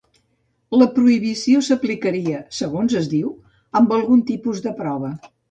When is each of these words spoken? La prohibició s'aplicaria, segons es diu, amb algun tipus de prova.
La 0.77 0.85
prohibició 0.95 1.61
s'aplicaria, 1.67 2.41
segons 2.61 2.97
es 3.03 3.11
diu, 3.13 3.29
amb 3.83 3.95
algun 4.01 4.27
tipus 4.33 4.65
de 4.67 4.77
prova. 4.83 5.15